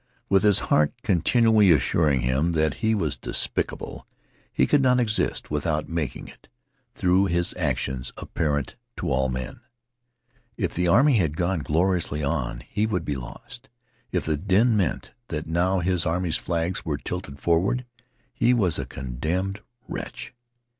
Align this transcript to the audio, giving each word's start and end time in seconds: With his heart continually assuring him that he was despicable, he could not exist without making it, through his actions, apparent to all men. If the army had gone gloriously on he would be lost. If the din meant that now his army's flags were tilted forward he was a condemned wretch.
With 0.29 0.41
his 0.41 0.57
heart 0.73 0.93
continually 1.03 1.69
assuring 1.71 2.21
him 2.21 2.53
that 2.53 2.77
he 2.81 2.95
was 2.95 3.19
despicable, 3.19 4.07
he 4.51 4.65
could 4.65 4.81
not 4.81 4.99
exist 4.99 5.51
without 5.51 5.87
making 5.89 6.27
it, 6.27 6.49
through 6.95 7.25
his 7.25 7.53
actions, 7.55 8.11
apparent 8.17 8.75
to 8.97 9.11
all 9.11 9.29
men. 9.29 9.59
If 10.57 10.73
the 10.73 10.87
army 10.87 11.17
had 11.17 11.37
gone 11.37 11.59
gloriously 11.59 12.23
on 12.23 12.61
he 12.67 12.87
would 12.87 13.05
be 13.05 13.15
lost. 13.15 13.69
If 14.11 14.25
the 14.25 14.37
din 14.37 14.75
meant 14.75 15.11
that 15.27 15.45
now 15.45 15.81
his 15.81 16.03
army's 16.07 16.37
flags 16.37 16.83
were 16.83 16.97
tilted 16.97 17.39
forward 17.39 17.85
he 18.33 18.55
was 18.55 18.79
a 18.79 18.85
condemned 18.87 19.61
wretch. 19.87 20.33